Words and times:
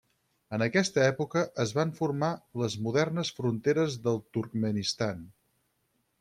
En 0.55 0.63
aquesta 0.65 1.03
època 1.09 1.43
es 1.63 1.73
van 1.79 1.91
formar 1.99 2.31
les 2.63 2.79
modernes 2.87 3.33
fronteres 3.41 4.01
del 4.09 4.19
Turkmenistan. 4.39 5.25